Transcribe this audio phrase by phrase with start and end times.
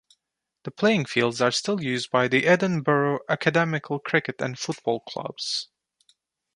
[0.63, 5.67] The playing fields are still used by the Edinburgh Academical cricket and football clubs.